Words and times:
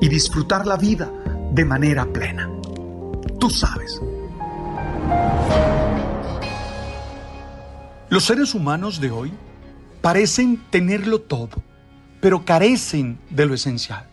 y 0.00 0.08
disfrutar 0.08 0.66
la 0.66 0.76
vida 0.76 1.10
de 1.52 1.64
manera 1.64 2.04
plena. 2.06 2.50
Tú 3.38 3.50
sabes. 3.50 4.00
Los 8.08 8.24
seres 8.24 8.54
humanos 8.54 9.00
de 9.00 9.10
hoy 9.10 9.32
parecen 10.00 10.62
tenerlo 10.70 11.20
todo, 11.20 11.62
pero 12.20 12.44
carecen 12.44 13.18
de 13.30 13.46
lo 13.46 13.54
esencial. 13.54 14.06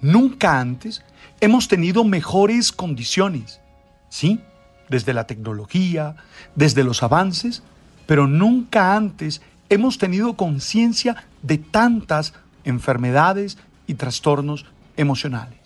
Nunca 0.00 0.60
antes 0.60 1.02
hemos 1.40 1.68
tenido 1.68 2.04
mejores 2.04 2.72
condiciones, 2.72 3.60
¿sí? 4.08 4.40
Desde 4.88 5.14
la 5.14 5.26
tecnología, 5.26 6.16
desde 6.54 6.84
los 6.84 7.02
avances, 7.02 7.62
pero 8.06 8.26
nunca 8.26 8.96
antes 8.96 9.40
hemos 9.68 9.98
tenido 9.98 10.34
conciencia 10.34 11.24
de 11.42 11.58
tantas 11.58 12.34
enfermedades 12.64 13.56
y 13.86 13.94
trastornos 13.94 14.66
emocionales. 14.96 15.58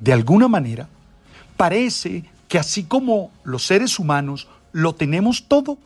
De 0.00 0.12
alguna 0.12 0.48
manera, 0.48 0.88
parece 1.56 2.24
que 2.48 2.58
así 2.58 2.84
como 2.84 3.30
los 3.44 3.66
seres 3.66 3.98
humanos 3.98 4.48
lo 4.72 4.94
tenemos 4.94 5.46
todo, 5.48 5.78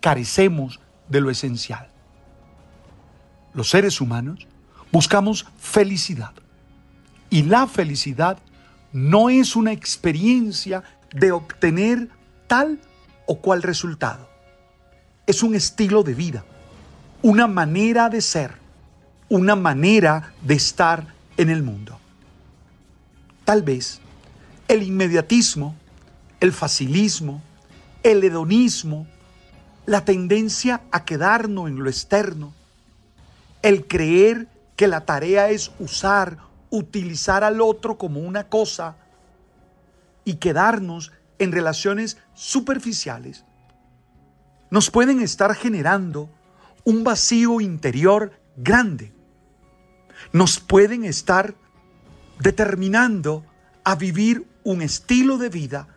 carecemos 0.00 0.80
de 1.08 1.20
lo 1.20 1.30
esencial. 1.30 1.88
Los 3.54 3.70
seres 3.70 4.00
humanos 4.00 4.46
buscamos 4.92 5.46
felicidad. 5.58 6.32
Y 7.30 7.42
la 7.42 7.66
felicidad 7.66 8.38
no 8.92 9.30
es 9.30 9.56
una 9.56 9.72
experiencia 9.72 10.82
de 11.12 11.32
obtener 11.32 12.08
tal 12.46 12.80
o 13.26 13.38
cual 13.38 13.62
resultado. 13.62 14.28
Es 15.26 15.42
un 15.42 15.54
estilo 15.54 16.02
de 16.02 16.14
vida, 16.14 16.44
una 17.22 17.46
manera 17.46 18.08
de 18.08 18.20
ser, 18.20 18.54
una 19.28 19.56
manera 19.56 20.32
de 20.42 20.54
estar 20.54 21.17
en 21.38 21.48
el 21.48 21.62
mundo. 21.62 21.98
Tal 23.46 23.62
vez 23.62 24.00
el 24.68 24.82
inmediatismo, 24.82 25.74
el 26.40 26.52
facilismo, 26.52 27.40
el 28.02 28.22
hedonismo, 28.22 29.06
la 29.86 30.04
tendencia 30.04 30.82
a 30.90 31.06
quedarnos 31.06 31.68
en 31.68 31.82
lo 31.82 31.88
externo, 31.88 32.52
el 33.62 33.86
creer 33.86 34.48
que 34.76 34.86
la 34.86 35.06
tarea 35.06 35.48
es 35.48 35.70
usar, 35.78 36.38
utilizar 36.68 37.42
al 37.42 37.62
otro 37.62 37.96
como 37.96 38.20
una 38.20 38.48
cosa 38.48 38.96
y 40.24 40.34
quedarnos 40.34 41.12
en 41.38 41.52
relaciones 41.52 42.18
superficiales, 42.34 43.44
nos 44.70 44.90
pueden 44.90 45.20
estar 45.22 45.54
generando 45.54 46.28
un 46.84 47.04
vacío 47.04 47.60
interior 47.60 48.32
grande. 48.56 49.12
Nos 50.32 50.60
pueden 50.60 51.04
estar 51.04 51.54
determinando 52.38 53.44
a 53.84 53.94
vivir 53.94 54.46
un 54.64 54.82
estilo 54.82 55.38
de 55.38 55.48
vida 55.48 55.88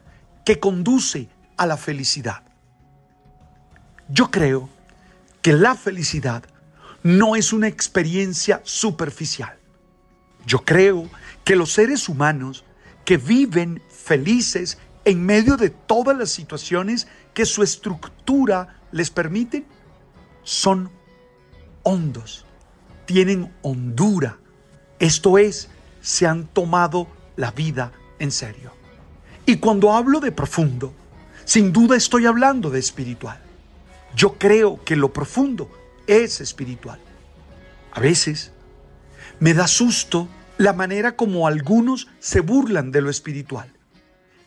que 0.46 0.60
conduce 0.60 1.30
a 1.58 1.66
la 1.66 1.78
felicidad. 1.78 2.44
Yo 4.08 4.32
creo 4.32 4.70
que 5.42 5.54
la 5.54 5.76
felicidad 5.76 6.44
no 7.04 7.36
es 7.36 7.54
una 7.54 7.68
experiencia 7.68 8.62
superficial. 8.64 9.58
Yo 10.46 10.64
creo 10.64 11.10
que 11.44 11.56
los 11.56 11.74
seres 11.74 12.10
humanos 12.10 12.64
que 13.06 13.18
viven 13.18 13.82
felices 13.90 14.78
en 15.06 15.26
medio 15.26 15.58
de 15.58 15.70
todas 15.70 16.18
las 16.18 16.30
situaciones 16.30 17.08
que 17.34 17.46
su 17.46 17.64
estructura 17.64 18.80
les 18.92 19.10
permite 19.10 19.66
son 20.44 20.92
hondos, 21.84 22.46
tienen 23.12 23.52
hondura. 23.62 24.38
Esto 24.98 25.38
es, 25.38 25.68
se 26.02 26.26
han 26.26 26.48
tomado 26.48 27.08
la 27.36 27.52
vida 27.52 27.92
en 28.20 28.32
serio. 28.32 28.72
Y 29.46 29.58
cuando 29.58 29.92
hablo 29.92 30.22
de 30.22 30.32
profundo, 30.32 30.94
sin 31.44 31.74
duda 31.74 31.98
estoy 31.98 32.26
hablando 32.26 32.70
de 32.70 32.80
espiritual. 32.80 33.38
Yo 34.16 34.38
creo 34.38 34.82
que 34.86 34.96
lo 34.96 35.12
profundo 35.12 35.70
es 36.08 36.40
espiritual. 36.40 37.02
A 37.92 38.00
veces 38.00 38.54
me 39.42 39.54
da 39.54 39.68
susto 39.68 40.30
la 40.58 40.72
manera 40.72 41.18
como 41.18 41.48
algunos 41.48 42.08
se 42.20 42.40
burlan 42.40 42.92
de 42.92 43.02
lo 43.02 43.10
espiritual. 43.10 43.70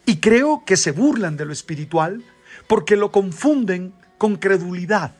Y 0.06 0.20
creo 0.20 0.64
que 0.64 0.78
se 0.78 0.92
burlan 0.92 1.36
de 1.36 1.44
lo 1.44 1.52
espiritual 1.52 2.25
porque 2.66 2.96
lo 2.96 3.12
confunden 3.12 3.92
con 4.16 4.36
credulidad 4.36 5.12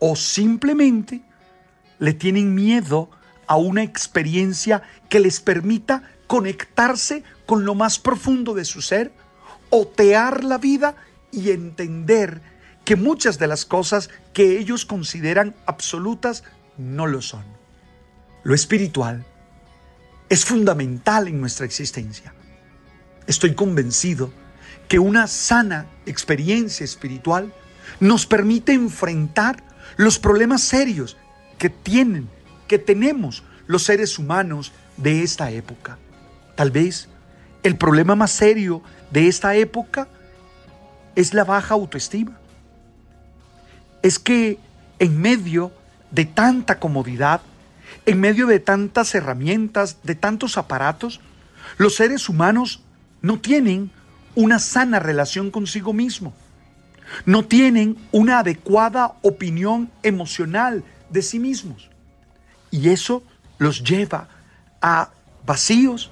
o 0.00 0.16
simplemente 0.16 1.22
le 1.98 2.12
tienen 2.12 2.54
miedo 2.54 3.10
a 3.46 3.56
una 3.56 3.82
experiencia 3.82 4.82
que 5.08 5.20
les 5.20 5.40
permita 5.40 6.02
conectarse 6.26 7.22
con 7.46 7.64
lo 7.64 7.74
más 7.74 7.98
profundo 7.98 8.54
de 8.54 8.64
su 8.64 8.82
ser, 8.82 9.12
otear 9.70 10.44
la 10.44 10.58
vida 10.58 10.96
y 11.30 11.50
entender 11.50 12.40
que 12.84 12.96
muchas 12.96 13.38
de 13.38 13.46
las 13.46 13.64
cosas 13.64 14.10
que 14.32 14.58
ellos 14.58 14.84
consideran 14.84 15.54
absolutas 15.66 16.44
no 16.76 17.06
lo 17.06 17.22
son. 17.22 17.44
Lo 18.42 18.54
espiritual 18.54 19.24
es 20.28 20.44
fundamental 20.44 21.28
en 21.28 21.40
nuestra 21.40 21.66
existencia. 21.66 22.34
Estoy 23.26 23.54
convencido 23.54 24.32
que 24.88 24.98
una 24.98 25.26
sana 25.26 25.86
experiencia 26.06 26.84
espiritual 26.84 27.52
nos 28.00 28.26
permite 28.26 28.72
enfrentar 28.72 29.62
los 29.96 30.18
problemas 30.18 30.62
serios 30.62 31.16
que 31.58 31.70
tienen, 31.70 32.28
que 32.68 32.78
tenemos 32.78 33.42
los 33.66 33.82
seres 33.82 34.18
humanos 34.18 34.72
de 34.96 35.22
esta 35.22 35.50
época. 35.50 35.98
Tal 36.54 36.70
vez 36.70 37.08
el 37.62 37.76
problema 37.76 38.14
más 38.14 38.30
serio 38.30 38.82
de 39.10 39.28
esta 39.28 39.54
época 39.56 40.08
es 41.14 41.34
la 41.34 41.44
baja 41.44 41.74
autoestima. 41.74 42.38
Es 44.02 44.18
que 44.18 44.58
en 44.98 45.20
medio 45.20 45.72
de 46.10 46.24
tanta 46.24 46.78
comodidad, 46.78 47.40
en 48.04 48.20
medio 48.20 48.46
de 48.46 48.60
tantas 48.60 49.14
herramientas, 49.14 49.98
de 50.02 50.14
tantos 50.14 50.58
aparatos, 50.58 51.20
los 51.78 51.96
seres 51.96 52.28
humanos 52.28 52.82
no 53.22 53.40
tienen 53.40 53.90
una 54.34 54.58
sana 54.58 55.00
relación 55.00 55.50
consigo 55.50 55.92
mismo. 55.92 56.34
No 57.24 57.44
tienen 57.44 57.96
una 58.12 58.40
adecuada 58.40 59.14
opinión 59.22 59.90
emocional 60.02 60.84
de 61.10 61.22
sí 61.22 61.38
mismos. 61.38 61.90
Y 62.70 62.90
eso 62.90 63.22
los 63.58 63.82
lleva 63.82 64.28
a 64.82 65.10
vacíos 65.44 66.10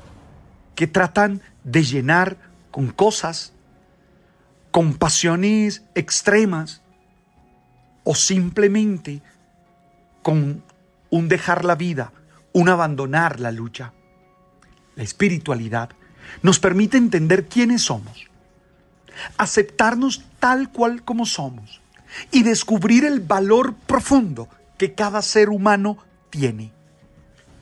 que 0.75 0.87
tratan 0.87 1.43
de 1.63 1.83
llenar 1.83 2.37
con 2.71 2.89
cosas, 2.91 3.53
con 4.71 4.95
pasiones 4.95 5.83
extremas 5.95 6.83
o 8.03 8.15
simplemente 8.15 9.23
con 10.23 10.63
un 11.11 11.29
dejar 11.29 11.65
la 11.65 11.75
vida, 11.75 12.13
un 12.53 12.69
abandonar 12.69 13.41
la 13.41 13.53
lucha. 13.53 13.93
La 14.97 15.03
espiritualidad 15.03 15.91
nos 16.43 16.59
permite 16.59 16.97
entender 16.97 17.47
quiénes 17.47 17.83
somos, 17.83 18.29
aceptarnos 19.37 20.25
tal 20.39 20.71
cual 20.71 21.05
como 21.05 21.27
somos 21.27 21.81
y 22.31 22.43
descubrir 22.43 23.05
el 23.05 23.21
valor 23.21 23.75
profundo 23.87 24.49
que 24.79 24.95
cada 24.95 25.23
ser 25.23 25.51
humano 25.51 25.99
tiene. 26.31 26.73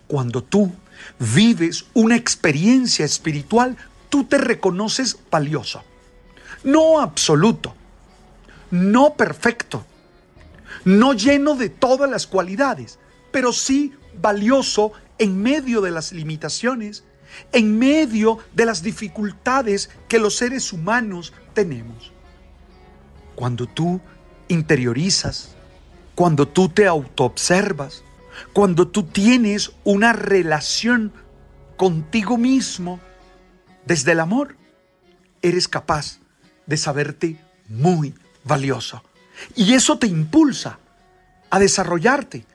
Cuando 0.07 0.43
tú 0.43 0.73
vives 1.19 1.87
una 1.95 2.17
experiencia 2.17 3.05
espiritual, 3.05 3.77
tú 4.09 4.25
te 4.25 4.39
reconoces 4.39 5.19
valioso. 5.31 5.83
No 6.65 7.01
absoluto, 7.01 7.75
no 8.71 9.15
perfecto, 9.15 9.85
no 10.85 11.13
lleno 11.13 11.55
de 11.55 11.69
todas 11.69 12.11
las 12.11 12.27
cualidades, 12.27 12.99
pero 13.31 13.53
sí 13.53 13.93
valioso 14.21 14.93
en 15.19 15.41
medio 15.41 15.81
de 15.81 15.91
las 15.91 16.13
limitaciones, 16.13 17.05
en 17.53 17.79
medio 17.79 18.39
de 18.55 18.67
las 18.67 18.83
dificultades 18.83 19.91
que 20.09 20.19
los 20.19 20.37
seres 20.37 20.73
humanos 20.73 21.33
tenemos. 21.55 22.13
Cuando 23.35 23.67
tú 23.67 24.01
interiorizas, 24.49 25.55
cuando 26.15 26.49
tú 26.49 26.69
te 26.69 26.87
autoobservas, 26.87 28.03
cuando 28.53 28.89
tú 28.89 29.05
tienes 29.05 29.73
una 29.85 30.13
relación 30.13 31.13
contigo 31.77 32.37
mismo 32.37 33.01
desde 33.87 34.13
el 34.13 34.21
amor, 34.21 34.57
eres 35.41 35.69
capaz 35.69 36.19
de 36.67 36.77
saberte 36.77 37.37
muy 37.69 38.15
valioso. 38.45 39.03
Y 39.55 39.75
eso 39.75 39.99
te 39.99 40.07
impulsa 40.07 40.79
a 41.51 41.59
desarrollarte. 41.59 42.47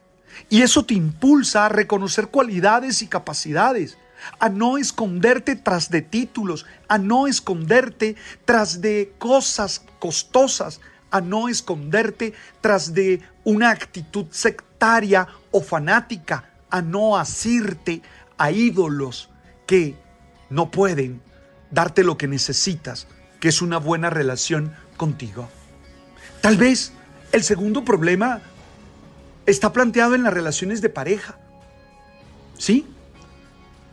Y 0.50 0.62
eso 0.62 0.86
te 0.86 0.94
impulsa 0.94 1.66
a 1.66 1.70
reconocer 1.70 2.28
cualidades 2.28 3.02
y 3.02 3.08
capacidades, 3.08 3.98
a 4.40 4.50
no 4.50 4.78
esconderte 4.78 5.56
tras 5.56 5.90
de 5.90 6.02
títulos, 6.02 6.66
a 6.88 6.98
no 6.98 7.28
esconderte 7.28 8.16
tras 8.46 8.82
de 8.82 9.14
cosas 9.18 9.84
costosas, 10.00 10.80
a 11.12 11.22
no 11.22 11.50
esconderte 11.50 12.34
tras 12.62 12.94
de 12.94 13.22
una 13.44 13.70
actitud 13.72 14.28
sectaria 14.32 15.28
o 15.52 15.62
fanática, 15.62 16.52
a 16.70 16.82
no 16.82 17.18
asirte 17.18 18.02
a 18.38 18.52
ídolos 18.52 19.30
que 19.66 19.96
no 20.50 20.72
pueden 20.72 21.22
darte 21.72 22.04
lo 22.04 22.18
que 22.18 22.28
necesitas, 22.28 23.08
que 23.40 23.50
es 23.50 23.62
una 23.62 23.78
buena 23.78 24.10
relación 24.10 24.74
contigo. 24.98 25.50
Tal 26.42 26.58
vez 26.58 26.94
el 27.32 27.44
segundo 27.44 27.84
problema 27.84 28.42
está 29.46 29.74
planteado 29.74 30.16
en 30.16 30.24
las 30.24 30.34
relaciones 30.34 30.82
de 30.82 30.90
pareja. 30.90 31.38
¿Sí? 32.58 32.86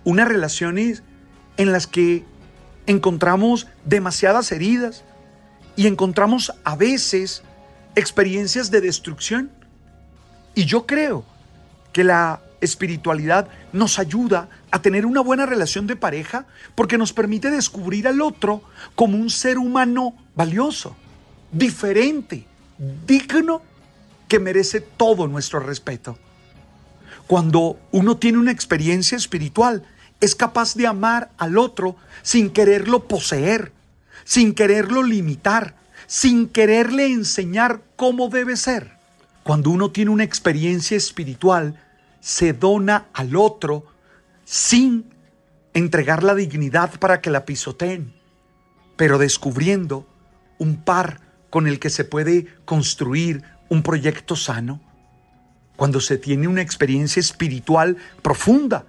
Unas 0.05 0.29
relaciones 0.29 1.03
en 1.57 1.73
las 1.73 1.87
que 1.87 2.25
encontramos 2.87 3.67
demasiadas 3.85 4.53
heridas 4.53 5.05
y 5.77 5.87
encontramos 5.87 6.53
a 6.65 6.77
veces 6.77 7.43
experiencias 7.95 8.71
de 8.71 8.81
destrucción. 8.81 9.51
Y 10.55 10.65
yo 10.65 10.87
creo 10.87 11.25
que 11.93 12.05
la 12.05 12.41
espiritualidad 12.61 13.49
nos 13.73 13.99
ayuda 13.99 14.49
a 14.71 14.81
tener 14.81 15.07
una 15.07 15.21
buena 15.21 15.47
relación 15.47 15.87
de 15.87 15.97
pareja 15.97 16.47
porque 16.75 16.99
nos 16.99 17.13
permite 17.13 17.51
descubrir 17.51 18.09
al 18.09 18.21
otro 18.21 18.63
como 18.95 19.17
un 19.17 19.31
ser 19.31 19.59
humano 19.59 20.15
valioso, 20.35 20.97
diferente, 21.53 22.47
digno, 23.07 23.63
que 24.29 24.39
merece 24.39 24.81
todo 24.81 25.29
nuestro 25.29 25.61
respeto. 25.61 26.19
Cuando 27.27 27.79
uno 27.93 28.17
tiene 28.17 28.39
una 28.39 28.53
experiencia 28.53 29.17
espiritual, 29.17 29.85
es 30.21 30.35
capaz 30.35 30.75
de 30.75 30.87
amar 30.87 31.31
al 31.39 31.59
otro 31.59 31.97
sin 32.23 32.51
quererlo 32.51 33.07
poseer, 33.07 33.73
sin 34.25 34.55
quererlo 34.55 35.03
limitar, 35.03 35.77
sin 36.07 36.49
quererle 36.49 37.07
enseñar 37.07 37.83
cómo 37.97 38.29
debe 38.29 38.57
ser. 38.57 38.99
Cuando 39.43 39.71
uno 39.71 39.91
tiene 39.91 40.11
una 40.11 40.25
experiencia 40.25 40.97
espiritual, 40.97 41.81
se 42.21 42.53
dona 42.55 43.07
al 43.13 43.37
otro 43.37 43.87
sin 44.45 45.11
entregar 45.75 46.23
la 46.23 46.35
dignidad 46.35 46.99
para 46.99 47.21
que 47.21 47.31
la 47.31 47.45
pisoteen, 47.45 48.15
pero 48.97 49.19
descubriendo 49.19 50.07
un 50.59 50.77
par 50.83 51.21
con 51.51 51.67
el 51.67 51.79
que 51.79 51.91
se 51.91 52.05
puede 52.05 52.47
construir 52.65 53.43
un 53.69 53.83
proyecto 53.83 54.37
sano. 54.37 54.81
Cuando 55.77 56.01
se 56.01 56.17
tiene 56.17 56.49
una 56.49 56.63
experiencia 56.63 57.21
espiritual 57.21 57.97
profunda, 58.23 58.87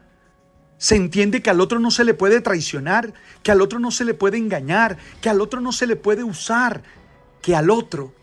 se 0.85 0.95
entiende 0.95 1.41
que 1.41 1.49
al 1.49 1.61
otro 1.61 1.79
no 1.79 1.89
se 1.89 2.03
le 2.03 2.13
puede 2.13 2.41
traicionar, 2.41 3.11
que 3.41 3.49
al 3.49 3.63
otro 3.63 3.79
no 3.79 3.89
se 3.89 4.05
le 4.05 4.13
puede 4.13 4.37
engañar, 4.37 4.99
que 5.19 5.29
al 5.29 5.41
otro 5.41 5.59
no 5.59 5.71
se 5.71 5.87
le 5.87 5.95
puede 5.95 6.23
usar, 6.23 6.83
que 7.41 7.55
al 7.55 7.71
otro 7.71 8.13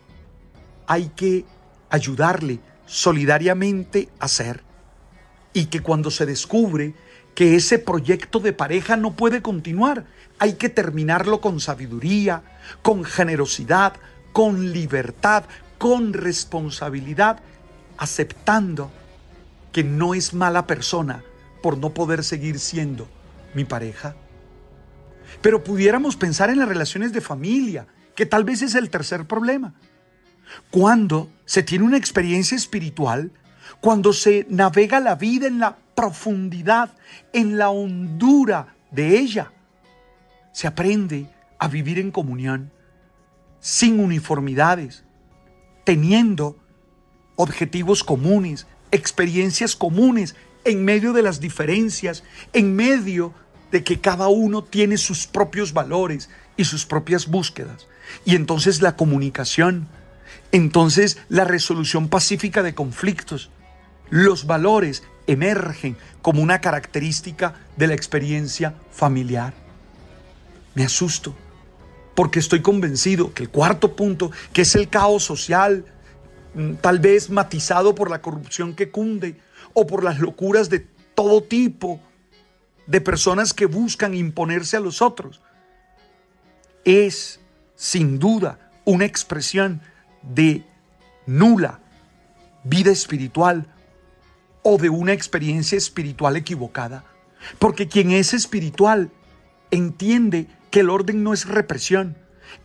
hay 0.86 1.08
que 1.16 1.44
ayudarle 1.90 2.60
solidariamente 2.86 4.10
a 4.20 4.28
ser. 4.28 4.62
Y 5.52 5.66
que 5.66 5.80
cuando 5.80 6.12
se 6.12 6.24
descubre 6.24 6.94
que 7.34 7.56
ese 7.56 7.80
proyecto 7.80 8.38
de 8.38 8.52
pareja 8.52 8.96
no 8.96 9.16
puede 9.16 9.42
continuar, 9.42 10.06
hay 10.38 10.52
que 10.52 10.68
terminarlo 10.68 11.40
con 11.40 11.58
sabiduría, 11.58 12.44
con 12.82 13.02
generosidad, 13.02 13.94
con 14.32 14.70
libertad, 14.72 15.46
con 15.78 16.12
responsabilidad, 16.12 17.40
aceptando 17.98 18.92
que 19.72 19.82
no 19.82 20.14
es 20.14 20.32
mala 20.32 20.68
persona 20.68 21.24
por 21.62 21.78
no 21.78 21.94
poder 21.94 22.24
seguir 22.24 22.58
siendo 22.58 23.08
mi 23.54 23.64
pareja. 23.64 24.14
Pero 25.40 25.64
pudiéramos 25.64 26.16
pensar 26.16 26.50
en 26.50 26.58
las 26.58 26.68
relaciones 26.68 27.12
de 27.12 27.20
familia, 27.20 27.86
que 28.14 28.26
tal 28.26 28.44
vez 28.44 28.62
es 28.62 28.74
el 28.74 28.90
tercer 28.90 29.26
problema. 29.26 29.74
Cuando 30.70 31.30
se 31.46 31.62
tiene 31.62 31.84
una 31.84 31.96
experiencia 31.96 32.56
espiritual, 32.56 33.30
cuando 33.80 34.12
se 34.12 34.46
navega 34.50 35.00
la 35.00 35.14
vida 35.14 35.46
en 35.46 35.58
la 35.58 35.76
profundidad, 35.94 36.94
en 37.32 37.56
la 37.56 37.70
hondura 37.70 38.74
de 38.90 39.18
ella, 39.18 39.52
se 40.52 40.66
aprende 40.66 41.28
a 41.58 41.68
vivir 41.68 41.98
en 41.98 42.10
comunión, 42.10 42.70
sin 43.60 44.00
uniformidades, 44.00 45.04
teniendo 45.84 46.58
objetivos 47.36 48.04
comunes, 48.04 48.66
experiencias 48.90 49.74
comunes, 49.74 50.36
en 50.64 50.84
medio 50.84 51.12
de 51.12 51.22
las 51.22 51.40
diferencias, 51.40 52.22
en 52.52 52.74
medio 52.74 53.32
de 53.70 53.82
que 53.82 54.00
cada 54.00 54.28
uno 54.28 54.62
tiene 54.62 54.98
sus 54.98 55.26
propios 55.26 55.72
valores 55.72 56.28
y 56.56 56.64
sus 56.64 56.86
propias 56.86 57.26
búsquedas. 57.26 57.86
Y 58.24 58.36
entonces 58.36 58.82
la 58.82 58.96
comunicación, 58.96 59.88
entonces 60.52 61.18
la 61.28 61.44
resolución 61.44 62.08
pacífica 62.08 62.62
de 62.62 62.74
conflictos, 62.74 63.50
los 64.10 64.46
valores 64.46 65.02
emergen 65.26 65.96
como 66.20 66.42
una 66.42 66.60
característica 66.60 67.54
de 67.76 67.86
la 67.86 67.94
experiencia 67.94 68.74
familiar. 68.90 69.54
Me 70.74 70.84
asusto 70.84 71.34
porque 72.14 72.38
estoy 72.38 72.60
convencido 72.60 73.32
que 73.32 73.44
el 73.44 73.48
cuarto 73.48 73.96
punto, 73.96 74.30
que 74.52 74.62
es 74.62 74.74
el 74.74 74.88
caos 74.88 75.24
social, 75.24 75.86
mm, 76.54 76.74
tal 76.74 76.98
vez 76.98 77.30
matizado 77.30 77.94
por 77.94 78.10
la 78.10 78.20
corrupción 78.20 78.74
que 78.74 78.90
cunde 78.90 79.40
o 79.74 79.86
por 79.86 80.04
las 80.04 80.18
locuras 80.18 80.70
de 80.70 80.80
todo 81.14 81.42
tipo 81.42 82.00
de 82.86 83.00
personas 83.00 83.52
que 83.52 83.66
buscan 83.66 84.14
imponerse 84.14 84.76
a 84.76 84.80
los 84.80 85.02
otros, 85.02 85.40
es 86.84 87.40
sin 87.76 88.18
duda 88.18 88.70
una 88.84 89.04
expresión 89.04 89.80
de 90.22 90.64
nula 91.26 91.80
vida 92.64 92.90
espiritual 92.90 93.66
o 94.62 94.78
de 94.78 94.88
una 94.88 95.12
experiencia 95.12 95.76
espiritual 95.76 96.36
equivocada. 96.36 97.04
Porque 97.58 97.88
quien 97.88 98.12
es 98.12 98.34
espiritual 98.34 99.10
entiende 99.70 100.46
que 100.70 100.80
el 100.80 100.90
orden 100.90 101.22
no 101.22 101.32
es 101.32 101.48
represión, 101.48 102.16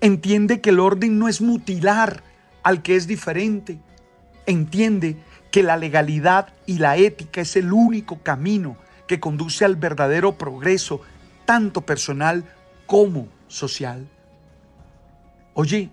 entiende 0.01 0.61
que 0.61 0.69
el 0.69 0.79
orden 0.79 1.17
no 1.17 1.27
es 1.27 1.41
mutilar 1.41 2.23
al 2.63 2.81
que 2.83 2.95
es 2.95 3.07
diferente, 3.07 3.79
entiende 4.45 5.17
que 5.51 5.63
la 5.63 5.77
legalidad 5.77 6.53
y 6.65 6.79
la 6.79 6.97
ética 6.97 7.41
es 7.41 7.55
el 7.55 7.71
único 7.71 8.19
camino 8.21 8.77
que 9.07 9.19
conduce 9.19 9.65
al 9.65 9.75
verdadero 9.75 10.37
progreso, 10.37 11.01
tanto 11.45 11.81
personal 11.81 12.43
como 12.85 13.27
social. 13.47 14.07
Oye, 15.53 15.89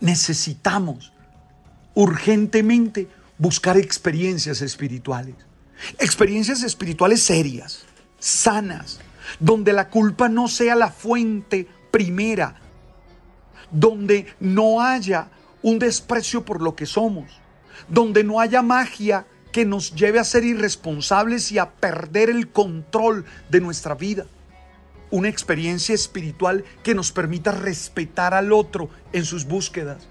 necesitamos 0.00 1.12
urgentemente 1.94 3.08
buscar 3.38 3.76
experiencias 3.76 4.60
espirituales. 4.62 5.34
Experiencias 5.98 6.62
espirituales 6.62 7.22
serias, 7.22 7.84
sanas, 8.18 9.00
donde 9.38 9.72
la 9.72 9.88
culpa 9.88 10.28
no 10.28 10.48
sea 10.48 10.74
la 10.74 10.90
fuente 10.90 11.66
primera, 11.90 12.56
donde 13.70 14.26
no 14.40 14.80
haya 14.80 15.28
un 15.62 15.78
desprecio 15.78 16.44
por 16.44 16.62
lo 16.62 16.74
que 16.74 16.86
somos, 16.86 17.40
donde 17.88 18.24
no 18.24 18.40
haya 18.40 18.62
magia 18.62 19.26
que 19.52 19.64
nos 19.64 19.94
lleve 19.94 20.18
a 20.18 20.24
ser 20.24 20.44
irresponsables 20.44 21.52
y 21.52 21.58
a 21.58 21.70
perder 21.70 22.30
el 22.30 22.48
control 22.48 23.24
de 23.50 23.60
nuestra 23.60 23.94
vida. 23.94 24.26
Una 25.10 25.28
experiencia 25.28 25.94
espiritual 25.94 26.64
que 26.82 26.94
nos 26.94 27.12
permita 27.12 27.52
respetar 27.52 28.34
al 28.34 28.52
otro 28.52 28.90
en 29.12 29.24
sus 29.24 29.46
búsquedas 29.46 30.06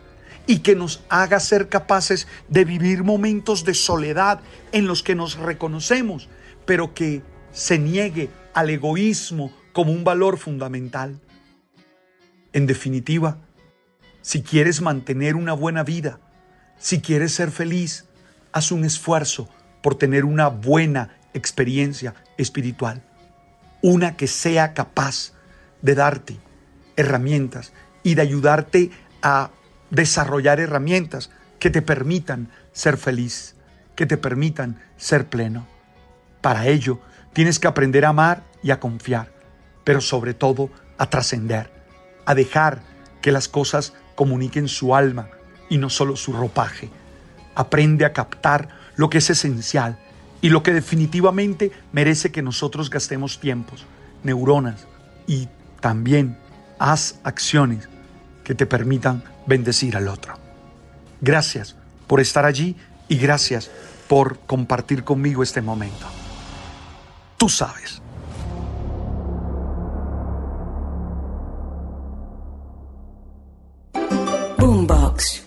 y 0.47 0.59
que 0.59 0.75
nos 0.75 1.03
haga 1.09 1.39
ser 1.39 1.69
capaces 1.69 2.27
de 2.47 2.65
vivir 2.65 3.03
momentos 3.03 3.63
de 3.63 3.73
soledad 3.73 4.39
en 4.71 4.87
los 4.87 5.03
que 5.03 5.13
nos 5.13 5.35
reconocemos, 5.37 6.29
pero 6.65 6.93
que 6.93 7.21
se 7.51 7.77
niegue 7.77 8.29
al 8.53 8.69
egoísmo 8.69 9.51
como 9.73 9.91
un 9.91 10.03
valor 10.03 10.37
fundamental. 10.37 11.19
En 12.53 12.65
definitiva, 12.65 13.37
si 14.21 14.41
quieres 14.41 14.81
mantener 14.81 15.35
una 15.35 15.53
buena 15.53 15.83
vida, 15.83 16.19
si 16.79 17.01
quieres 17.01 17.33
ser 17.33 17.51
feliz, 17.51 18.05
haz 18.51 18.71
un 18.71 18.85
esfuerzo 18.85 19.49
por 19.81 19.95
tener 19.95 20.25
una 20.25 20.47
buena 20.47 21.17
experiencia 21.33 22.13
espiritual, 22.37 23.03
una 23.81 24.15
que 24.15 24.27
sea 24.27 24.73
capaz 24.73 25.33
de 25.81 25.95
darte 25.95 26.37
herramientas 26.95 27.73
y 28.03 28.15
de 28.15 28.21
ayudarte 28.21 28.91
a 29.21 29.51
desarrollar 29.89 30.59
herramientas 30.59 31.29
que 31.59 31.69
te 31.69 31.81
permitan 31.81 32.49
ser 32.71 32.97
feliz, 32.97 33.55
que 33.95 34.05
te 34.05 34.17
permitan 34.17 34.81
ser 34.97 35.27
pleno. 35.27 35.67
Para 36.41 36.67
ello, 36.67 36.99
tienes 37.33 37.59
que 37.59 37.67
aprender 37.67 38.05
a 38.05 38.09
amar 38.09 38.43
y 38.63 38.71
a 38.71 38.79
confiar, 38.79 39.31
pero 39.83 40.01
sobre 40.01 40.33
todo 40.33 40.69
a 40.97 41.09
trascender, 41.09 41.71
a 42.25 42.35
dejar 42.35 42.81
que 43.21 43.31
las 43.31 43.47
cosas 43.47 43.93
comuniquen 44.15 44.67
su 44.67 44.95
alma 44.95 45.29
y 45.69 45.77
no 45.77 45.89
solo 45.89 46.15
su 46.15 46.33
ropaje. 46.33 46.89
Aprende 47.55 48.05
a 48.05 48.13
captar 48.13 48.69
lo 48.95 49.09
que 49.09 49.19
es 49.19 49.29
esencial 49.29 49.97
y 50.41 50.49
lo 50.49 50.63
que 50.63 50.73
definitivamente 50.73 51.71
merece 51.91 52.31
que 52.31 52.41
nosotros 52.41 52.89
gastemos 52.89 53.39
tiempos, 53.39 53.85
neuronas 54.23 54.87
y 55.25 55.47
también 55.79 56.37
haz 56.79 57.19
acciones 57.23 57.89
que 58.43 58.55
te 58.55 58.65
permitan 58.65 59.23
bendecir 59.45 59.97
al 59.97 60.07
otro. 60.07 60.37
Gracias 61.21 61.75
por 62.05 62.19
estar 62.19 62.45
allí 62.45 62.75
y 63.07 63.17
gracias 63.17 63.69
por 64.07 64.39
compartir 64.39 65.03
conmigo 65.03 65.43
este 65.43 65.61
momento. 65.61 66.05
Tú 67.37 67.49
sabes. 67.49 68.01
Boombox. 74.57 75.46